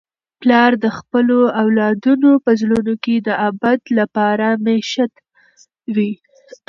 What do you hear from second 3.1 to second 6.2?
د ابد لپاره مېشت وي.